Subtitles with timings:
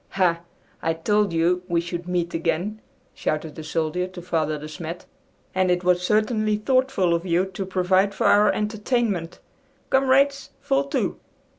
[0.17, 0.39] "Ha!
[0.81, 2.81] I told you we should meet again!"
[3.13, 5.05] shouted the soldier to Father De Smet.
[5.53, 9.37] "And it was certainly thoughtful of you to provide for our entertainment.
[9.91, 11.19] Comrades, fall to!"